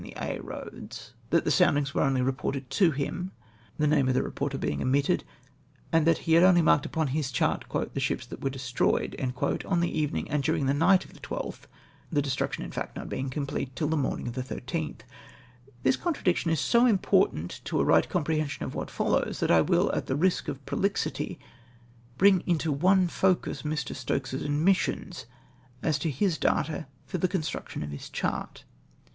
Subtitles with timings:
[0.03, 3.29] j sounded in Aix Eoads— that the soundings were only reported to liini,
[3.79, 5.23] tlie name of the reporter being omitted—
[5.93, 9.15] and tliat he had only marked upon his chart," tlie sliips that were destroyed"
[9.67, 11.67] on the evening and dming the night of the 12th,
[12.11, 15.01] the destruction, in fact, not bemg complete till the morning of the 13th.
[15.83, 19.61] This contradiction is so important to a right com prehension of what follows, that I
[19.61, 21.37] will, at the risk of prolixity,
[22.17, 25.27] bring into one focus ]\ii\ Stokes's admissions
[25.83, 28.63] as to his data for the construction of his chart.